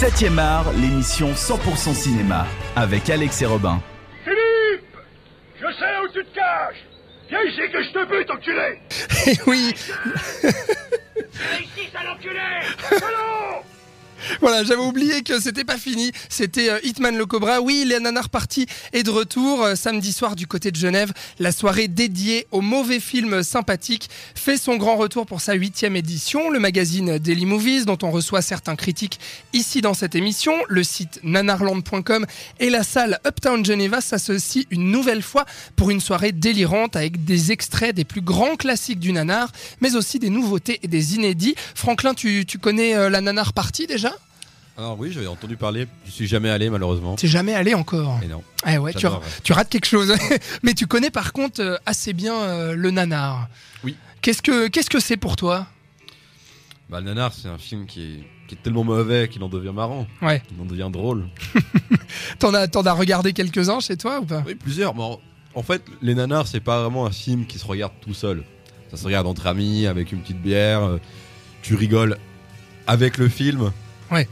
7ème 0.00 0.38
art, 0.38 0.72
l'émission 0.74 1.32
100% 1.32 1.92
cinéma, 1.92 2.46
avec 2.76 3.10
Alex 3.10 3.42
et 3.42 3.46
Robin. 3.46 3.82
Philippe 4.22 4.96
Je 5.56 5.66
sais 5.72 5.98
où 6.04 6.08
tu 6.12 6.24
te 6.24 6.34
caches. 6.36 6.84
Viens 7.28 7.42
ici 7.42 7.62
que 7.72 7.82
je 7.82 7.90
te 7.92 8.04
bute, 8.06 8.30
enculé. 8.30 8.78
Et 9.26 9.36
oui, 9.48 9.74
Viens 10.40 11.60
ici, 11.60 11.90
sale 11.92 12.08
enculé. 12.10 12.38
Allons 12.92 13.64
voilà, 14.40 14.64
j'avais 14.64 14.82
oublié 14.82 15.22
que 15.22 15.40
c'était 15.40 15.64
pas 15.64 15.78
fini. 15.78 16.12
C'était 16.28 16.70
euh, 16.70 16.78
Hitman 16.82 17.16
le 17.16 17.26
Cobra. 17.26 17.60
Oui, 17.60 17.84
les 17.86 18.00
Nanar 18.00 18.28
Party 18.28 18.66
est 18.92 19.02
de 19.02 19.10
retour 19.10 19.62
euh, 19.62 19.74
samedi 19.74 20.12
soir 20.12 20.36
du 20.36 20.46
côté 20.46 20.70
de 20.70 20.76
Genève. 20.76 21.12
La 21.38 21.52
soirée 21.52 21.88
dédiée 21.88 22.46
aux 22.50 22.60
mauvais 22.60 23.00
films 23.00 23.42
sympathiques 23.42 24.08
fait 24.34 24.56
son 24.56 24.76
grand 24.76 24.96
retour 24.96 25.26
pour 25.26 25.40
sa 25.40 25.54
huitième 25.54 25.96
édition. 25.96 26.50
Le 26.50 26.58
magazine 26.58 27.18
Daily 27.18 27.46
Movies, 27.46 27.84
dont 27.84 27.98
on 28.02 28.10
reçoit 28.10 28.42
certains 28.42 28.76
critiques 28.76 29.20
ici 29.52 29.80
dans 29.80 29.94
cette 29.94 30.14
émission, 30.14 30.54
le 30.68 30.82
site 30.82 31.20
nanarland.com 31.22 32.26
et 32.60 32.70
la 32.70 32.82
salle 32.82 33.20
Uptown 33.26 33.64
Geneva 33.64 34.00
s'associent 34.00 34.64
une 34.70 34.90
nouvelle 34.90 35.22
fois 35.22 35.44
pour 35.76 35.90
une 35.90 36.00
soirée 36.00 36.32
délirante 36.32 36.96
avec 36.96 37.24
des 37.24 37.52
extraits 37.52 37.94
des 37.94 38.04
plus 38.04 38.20
grands 38.20 38.56
classiques 38.56 39.00
du 39.00 39.12
nanar, 39.12 39.50
mais 39.80 39.96
aussi 39.96 40.18
des 40.18 40.30
nouveautés 40.30 40.80
et 40.82 40.88
des 40.88 41.14
inédits. 41.14 41.54
Franklin, 41.74 42.14
tu, 42.14 42.44
connais 42.60 42.96
euh, 42.96 43.10
la 43.10 43.20
Nanar 43.20 43.52
Party 43.52 43.86
déjà? 43.86 44.07
Alors 44.78 44.96
oui, 44.98 45.10
j'avais 45.10 45.26
entendu 45.26 45.56
parler. 45.56 45.88
Je 46.06 46.10
suis 46.12 46.28
jamais 46.28 46.50
allé 46.50 46.70
malheureusement. 46.70 47.16
T'es 47.16 47.26
jamais 47.26 47.52
allé 47.52 47.74
encore 47.74 48.20
Et 48.22 48.28
non. 48.28 48.44
Eh 48.66 48.78
ouais, 48.78 48.94
tu, 48.94 49.06
tu 49.42 49.52
rates 49.52 49.68
quelque 49.68 49.86
chose. 49.86 50.14
Mais 50.62 50.72
tu 50.72 50.86
connais 50.86 51.10
par 51.10 51.32
contre 51.32 51.60
euh, 51.60 51.76
assez 51.84 52.12
bien 52.12 52.34
euh, 52.34 52.74
le 52.76 52.92
nanar. 52.92 53.48
Oui. 53.82 53.96
Qu'est-ce 54.22 54.40
que 54.40 54.68
qu'est-ce 54.68 54.88
que 54.88 55.00
c'est 55.00 55.16
pour 55.16 55.34
toi? 55.34 55.66
Bah, 56.88 57.00
le 57.00 57.06
Nanar, 57.06 57.34
c'est 57.34 57.48
un 57.48 57.58
film 57.58 57.84
qui 57.84 58.00
est, 58.02 58.24
qui 58.48 58.54
est 58.54 58.62
tellement 58.62 58.82
mauvais 58.82 59.28
qu'il 59.28 59.42
en 59.42 59.48
devient 59.50 59.72
marrant. 59.74 60.06
Ouais. 60.22 60.42
Il 60.56 60.62
en 60.62 60.64
devient 60.64 60.88
drôle. 60.90 61.26
T'en 62.38 62.54
as 62.54 62.66
t'en 62.66 62.80
as 62.86 62.92
regardé 62.94 63.34
quelques-uns 63.34 63.80
chez 63.80 63.98
toi 63.98 64.20
ou 64.20 64.24
pas? 64.24 64.42
Oui, 64.46 64.54
plusieurs. 64.54 64.94
Bon, 64.94 65.20
en 65.54 65.62
fait, 65.62 65.82
les 66.00 66.14
Nanars, 66.14 66.46
c'est 66.46 66.60
pas 66.60 66.80
vraiment 66.80 67.04
un 67.04 67.10
film 67.10 67.44
qui 67.44 67.58
se 67.58 67.66
regarde 67.66 67.92
tout 68.00 68.14
seul. 68.14 68.42
Ça 68.90 68.96
se 68.96 69.04
regarde 69.04 69.26
entre 69.26 69.46
amis, 69.48 69.86
avec 69.86 70.12
une 70.12 70.20
petite 70.22 70.40
bière. 70.40 70.82
euh, 70.82 70.98
Tu 71.60 71.74
rigoles 71.74 72.16
avec 72.86 73.18
le 73.18 73.28
film. 73.28 73.70
Ouais. 74.10 74.26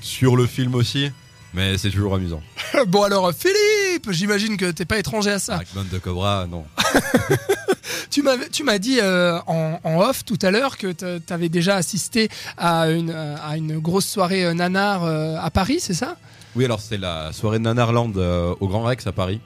Sur 0.00 0.36
le 0.36 0.46
film 0.46 0.74
aussi. 0.74 1.10
Mais 1.54 1.78
c'est 1.78 1.90
toujours 1.90 2.14
amusant. 2.14 2.42
Bon 2.88 3.02
alors 3.04 3.32
Philippe, 3.32 4.10
j'imagine 4.10 4.56
que 4.56 4.70
t'es 4.70 4.84
pas 4.84 4.98
étranger 4.98 5.30
à 5.30 5.38
ça. 5.38 5.56
Hackman 5.56 5.84
de 5.90 5.98
Cobra, 5.98 6.46
non. 6.50 6.64
Tu 8.10 8.22
tu 8.52 8.64
m'as 8.64 8.78
dit 8.78 8.98
euh, 9.00 9.38
en, 9.46 9.78
en 9.84 10.00
off 10.00 10.24
tout 10.24 10.38
à 10.42 10.50
l'heure 10.50 10.76
que 10.78 10.90
t'a- 10.92 11.20
t'avais 11.20 11.48
déjà 11.48 11.76
assisté 11.76 12.28
à 12.56 12.88
une 12.90 13.10
à 13.10 13.56
une 13.56 13.78
grosse 13.78 14.06
soirée 14.06 14.44
euh, 14.44 14.54
nanar 14.54 15.04
euh, 15.04 15.36
à 15.40 15.50
Paris, 15.50 15.78
c'est 15.80 15.94
ça? 15.94 16.16
Oui, 16.54 16.64
alors 16.64 16.80
c'est 16.80 16.96
la 16.96 17.32
soirée 17.32 17.58
Nanarland 17.58 18.12
euh, 18.16 18.54
au 18.60 18.68
Grand 18.68 18.82
Rex 18.82 19.06
à 19.06 19.12
Paris. 19.12 19.40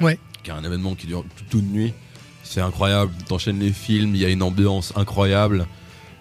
Ouais. 0.00 0.18
Qui 0.42 0.50
est 0.50 0.54
un 0.54 0.62
événement 0.64 0.94
qui 0.94 1.06
dure 1.06 1.24
toute 1.36 1.60
une 1.60 1.72
nuit. 1.72 1.92
C'est 2.44 2.60
incroyable. 2.60 3.12
T'enchaînes 3.28 3.58
les 3.58 3.72
films, 3.72 4.14
il 4.14 4.20
y 4.20 4.24
a 4.24 4.28
une 4.28 4.42
ambiance 4.42 4.92
incroyable. 4.96 5.66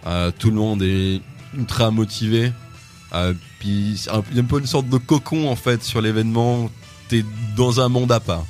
Euh, 0.07 0.31
tout 0.37 0.49
le 0.49 0.55
monde 0.55 0.81
est 0.81 1.21
ultra 1.55 1.91
motivé. 1.91 2.51
Euh, 3.13 3.33
puis 3.59 4.01
un, 4.11 4.23
il 4.31 4.37
y 4.37 4.39
a 4.39 4.43
un 4.43 4.45
peu 4.45 4.59
une 4.59 4.65
sorte 4.65 4.89
de 4.89 4.97
cocon 4.97 5.47
en 5.49 5.55
fait 5.55 5.83
sur 5.83 6.01
l'événement. 6.01 6.69
T'es 7.09 7.23
dans 7.55 7.79
un 7.79 7.89
monde 7.89 8.11
à 8.11 8.19
part. 8.19 8.45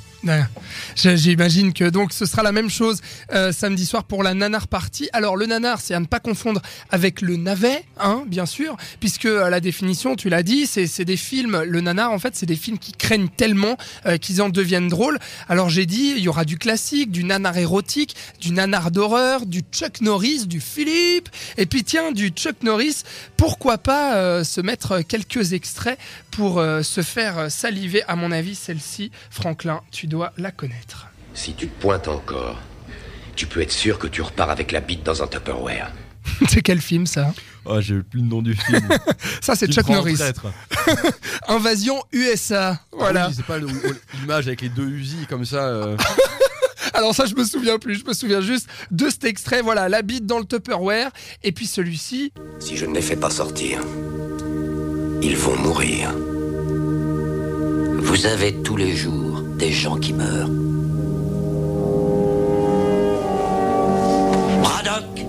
J'imagine 0.94 1.72
que 1.72 1.84
donc 1.84 2.12
ce 2.12 2.26
sera 2.26 2.42
la 2.42 2.52
même 2.52 2.70
chose 2.70 3.00
euh, 3.32 3.52
samedi 3.52 3.84
soir 3.86 4.04
pour 4.04 4.22
la 4.22 4.34
nanar 4.34 4.68
party. 4.68 5.08
Alors 5.12 5.36
le 5.36 5.46
nanar, 5.46 5.80
c'est 5.80 5.94
à 5.94 6.00
ne 6.00 6.06
pas 6.06 6.20
confondre 6.20 6.62
avec 6.90 7.20
le 7.20 7.36
navet, 7.36 7.84
hein, 7.98 8.24
bien 8.26 8.46
sûr, 8.46 8.76
puisque 9.00 9.26
euh, 9.26 9.50
la 9.50 9.60
définition, 9.60 10.16
tu 10.16 10.28
l'as 10.28 10.42
dit, 10.42 10.66
c'est 10.66 11.04
des 11.04 11.16
films. 11.16 11.62
Le 11.62 11.80
nanar, 11.80 12.12
en 12.12 12.18
fait, 12.18 12.36
c'est 12.36 12.46
des 12.46 12.56
films 12.56 12.78
qui 12.78 12.92
craignent 12.92 13.28
tellement 13.28 13.76
euh, 14.06 14.16
qu'ils 14.16 14.40
en 14.40 14.48
deviennent 14.48 14.88
drôles. 14.88 15.18
Alors 15.48 15.68
j'ai 15.68 15.86
dit, 15.86 16.14
il 16.16 16.22
y 16.22 16.28
aura 16.28 16.44
du 16.44 16.58
classique, 16.58 17.10
du 17.10 17.24
nanar 17.24 17.56
érotique, 17.58 18.16
du 18.40 18.52
nanar 18.52 18.90
d'horreur, 18.90 19.46
du 19.46 19.62
Chuck 19.72 20.00
Norris, 20.00 20.46
du 20.46 20.60
Philippe, 20.60 21.28
et 21.56 21.66
puis 21.66 21.84
tiens, 21.84 22.12
du 22.12 22.28
Chuck 22.28 22.62
Norris. 22.62 23.02
Pourquoi 23.36 23.78
pas 23.78 24.16
euh, 24.16 24.44
se 24.44 24.60
mettre 24.60 25.02
quelques 25.02 25.52
extraits 25.52 25.98
pour 26.30 26.60
se 26.82 27.00
faire 27.00 27.48
saliver 27.48 28.02
À 28.08 28.16
mon 28.16 28.32
avis, 28.32 28.56
celle-ci, 28.56 29.12
Franklin, 29.30 29.80
tu 29.92 30.08
dois 30.14 30.32
la 30.36 30.52
connaître. 30.52 31.08
Si 31.34 31.54
tu 31.54 31.66
te 31.66 31.80
pointes 31.80 32.06
encore, 32.06 32.60
tu 33.34 33.46
peux 33.46 33.60
être 33.60 33.72
sûr 33.72 33.98
que 33.98 34.06
tu 34.06 34.22
repars 34.22 34.48
avec 34.48 34.70
la 34.70 34.80
bite 34.80 35.02
dans 35.02 35.22
un 35.24 35.26
Tupperware. 35.26 35.90
c'est 36.48 36.62
quel 36.62 36.80
film 36.80 37.04
ça? 37.06 37.34
Oh, 37.64 37.80
j'ai 37.80 38.00
plus 38.02 38.20
le 38.20 38.26
nom 38.26 38.40
du 38.40 38.54
film. 38.54 38.88
Ça 39.42 39.56
c'est 39.56 39.70
Chuck 39.70 39.88
Norris. 39.88 40.18
Invasion 41.48 42.00
USA. 42.12 42.78
Voilà. 42.92 43.24
Ah 43.24 43.28
oui, 43.28 43.34
c'est 43.36 43.44
pas 43.44 43.58
l'image 43.58 44.46
avec 44.46 44.60
les 44.62 44.68
deux 44.68 44.86
Uzi 44.86 45.26
comme 45.28 45.44
ça. 45.44 45.66
euh. 45.66 45.96
Alors 46.92 47.14
ça 47.14 47.26
je 47.26 47.34
me 47.34 47.44
souviens 47.44 47.78
plus, 47.78 47.96
je 47.96 48.04
me 48.04 48.12
souviens 48.12 48.40
juste 48.40 48.68
de 48.90 49.08
cet 49.08 49.24
extrait. 49.24 49.62
Voilà, 49.62 49.88
la 49.88 50.02
bite 50.02 50.26
dans 50.26 50.38
le 50.38 50.44
Tupperware 50.44 51.10
et 51.42 51.52
puis 51.52 51.66
celui-ci. 51.66 52.32
Si 52.60 52.76
je 52.76 52.86
ne 52.86 52.94
les 52.94 53.02
fais 53.02 53.16
pas 53.16 53.30
sortir, 53.30 53.80
ils 55.22 55.36
vont 55.36 55.56
mourir. 55.56 56.12
Vous 57.98 58.26
avez 58.26 58.54
tous 58.62 58.76
les 58.76 58.94
jours 58.94 59.33
des 59.58 59.70
gens 59.70 59.96
qui 59.96 60.12
meurent. 60.12 60.48
Braddock, 64.62 65.26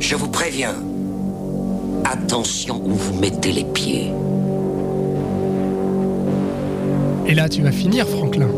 je 0.00 0.16
vous 0.16 0.28
préviens. 0.28 0.74
Attention 2.04 2.80
où 2.84 2.90
vous 2.90 3.18
mettez 3.18 3.52
les 3.52 3.64
pieds. 3.64 4.12
Et 7.26 7.34
là 7.34 7.48
tu 7.48 7.62
vas 7.62 7.72
finir 7.72 8.06
Franklin. 8.06 8.48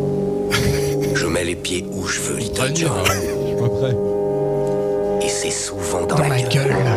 Je 1.14 1.24
mets 1.26 1.44
les 1.44 1.56
pieds 1.56 1.84
où 1.92 2.06
je 2.06 2.20
veux, 2.20 2.36
Little 2.36 2.72
John. 2.74 2.90
hein. 2.92 3.04
Je 3.14 3.46
suis 3.48 3.56
pas 3.56 3.68
prêt. 3.70 3.96
Et 5.22 5.28
c'est 5.28 5.50
souvent 5.50 6.02
dans, 6.06 6.16
Dans 6.16 6.22
la, 6.24 6.28
la 6.28 6.42
gueule. 6.42 6.68
gueule. 6.68 6.95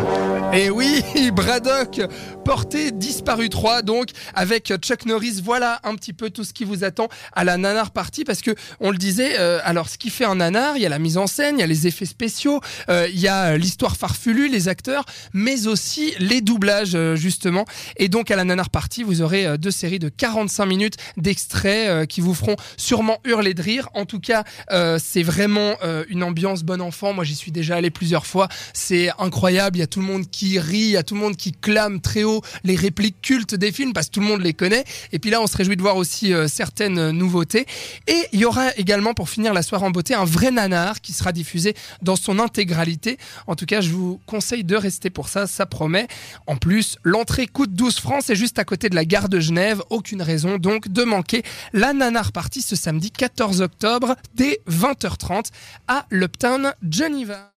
Et 0.52 0.68
oui, 0.68 1.00
Braddock, 1.32 2.00
porté 2.44 2.90
disparu 2.90 3.48
3, 3.48 3.82
donc 3.82 4.08
avec 4.34 4.74
Chuck 4.80 5.06
Norris. 5.06 5.40
Voilà 5.44 5.78
un 5.84 5.94
petit 5.94 6.12
peu 6.12 6.30
tout 6.30 6.42
ce 6.42 6.52
qui 6.52 6.64
vous 6.64 6.82
attend 6.82 7.08
à 7.34 7.44
la 7.44 7.56
nanar 7.56 7.92
party 7.92 8.24
parce 8.24 8.40
que 8.42 8.50
on 8.80 8.90
le 8.90 8.98
disait. 8.98 9.38
euh, 9.38 9.60
alors, 9.62 9.88
ce 9.88 9.96
qui 9.96 10.10
fait 10.10 10.24
un 10.24 10.34
nanar, 10.34 10.76
il 10.76 10.82
y 10.82 10.86
a 10.86 10.88
la 10.88 10.98
mise 10.98 11.18
en 11.18 11.28
scène, 11.28 11.58
il 11.58 11.60
y 11.60 11.62
a 11.62 11.68
les 11.68 11.86
effets 11.86 12.04
spéciaux, 12.04 12.60
euh, 12.88 13.06
il 13.12 13.20
y 13.20 13.28
a 13.28 13.56
l'histoire 13.56 13.96
farfelue, 13.96 14.48
les 14.48 14.66
acteurs, 14.66 15.04
mais 15.32 15.68
aussi 15.68 16.14
les 16.18 16.40
doublages 16.40 16.96
euh, 16.96 17.14
justement. 17.14 17.64
Et 17.96 18.08
donc 18.08 18.32
à 18.32 18.36
la 18.36 18.42
nanar 18.42 18.70
party, 18.70 19.04
vous 19.04 19.22
aurez 19.22 19.46
euh, 19.46 19.56
deux 19.56 19.70
séries 19.70 20.00
de 20.00 20.08
45 20.08 20.66
minutes 20.66 20.96
d'extraits 21.16 21.88
euh, 21.88 22.06
qui 22.06 22.20
vous 22.20 22.34
feront 22.34 22.56
sûrement 22.76 23.18
hurler 23.24 23.54
de 23.54 23.62
rire. 23.62 23.88
En 23.94 24.04
tout 24.04 24.20
cas, 24.20 24.42
euh, 24.72 24.98
c'est 25.00 25.22
vraiment 25.22 25.76
une 26.08 26.24
ambiance 26.24 26.62
bon 26.64 26.80
enfant. 26.80 27.12
Moi, 27.12 27.22
j'y 27.24 27.34
suis 27.36 27.52
déjà 27.52 27.76
allé 27.76 27.90
plusieurs 27.90 28.26
fois. 28.26 28.48
C'est 28.72 29.10
incroyable. 29.18 29.76
Il 29.76 29.80
y 29.80 29.84
a 29.84 29.86
tout 29.86 30.00
le 30.00 30.06
monde 30.06 30.28
qui 30.28 30.39
rit, 30.58 30.78
il 30.78 30.90
y 30.90 30.96
a 30.96 31.02
tout 31.02 31.14
le 31.14 31.20
monde 31.20 31.36
qui 31.36 31.52
clame 31.52 32.00
très 32.00 32.24
haut 32.24 32.42
les 32.64 32.76
répliques 32.76 33.20
cultes 33.22 33.54
des 33.54 33.72
films 33.72 33.92
parce 33.92 34.06
que 34.06 34.12
tout 34.12 34.20
le 34.20 34.26
monde 34.26 34.42
les 34.42 34.54
connaît. 34.54 34.84
Et 35.12 35.18
puis 35.18 35.30
là, 35.30 35.40
on 35.40 35.46
se 35.46 35.56
réjouit 35.56 35.76
de 35.76 35.82
voir 35.82 35.96
aussi 35.96 36.32
euh, 36.32 36.48
certaines 36.48 37.10
nouveautés. 37.10 37.66
Et 38.06 38.26
il 38.32 38.40
y 38.40 38.44
aura 38.44 38.74
également, 38.76 39.14
pour 39.14 39.28
finir 39.28 39.54
la 39.54 39.62
soirée 39.62 39.86
en 39.86 39.90
beauté, 39.90 40.14
un 40.14 40.24
vrai 40.24 40.50
nanar 40.50 41.00
qui 41.00 41.12
sera 41.12 41.32
diffusé 41.32 41.74
dans 42.02 42.16
son 42.16 42.38
intégralité. 42.38 43.18
En 43.46 43.54
tout 43.54 43.66
cas, 43.66 43.80
je 43.80 43.90
vous 43.90 44.20
conseille 44.26 44.64
de 44.64 44.76
rester 44.76 45.10
pour 45.10 45.28
ça, 45.28 45.46
ça 45.46 45.66
promet. 45.66 46.06
En 46.46 46.56
plus, 46.56 46.96
l'entrée 47.04 47.46
coûte 47.46 47.72
12 47.72 47.98
francs, 47.98 48.22
c'est 48.24 48.36
juste 48.36 48.58
à 48.58 48.64
côté 48.64 48.88
de 48.88 48.94
la 48.94 49.04
gare 49.04 49.28
de 49.28 49.40
Genève. 49.40 49.82
Aucune 49.90 50.22
raison 50.22 50.58
donc 50.58 50.88
de 50.88 51.04
manquer 51.04 51.42
la 51.72 51.92
nanar 51.92 52.32
party 52.32 52.62
ce 52.62 52.76
samedi 52.76 53.10
14 53.10 53.60
octobre 53.62 54.16
dès 54.34 54.60
20h30 54.68 55.46
à 55.88 56.06
l'Uptown 56.10 56.74
Geneva. 56.88 57.48